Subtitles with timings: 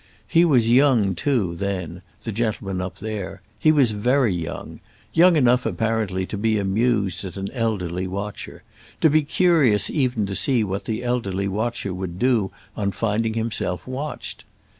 [0.27, 4.79] He was young too then, the gentleman up there—he was very young;
[5.13, 8.63] young enough apparently to be amused at an elderly watcher,
[9.01, 13.85] to be curious even to see what the elderly watcher would do on finding himself
[13.85, 14.43] watched.